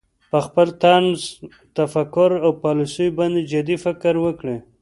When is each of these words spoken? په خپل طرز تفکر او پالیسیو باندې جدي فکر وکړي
په 0.31 0.37
خپل 0.45 0.67
طرز 0.83 1.21
تفکر 1.77 2.31
او 2.45 2.51
پالیسیو 2.63 3.15
باندې 3.19 3.47
جدي 3.51 3.75
فکر 3.85 4.13
وکړي 4.25 4.57